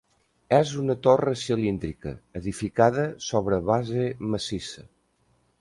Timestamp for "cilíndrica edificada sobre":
1.41-3.63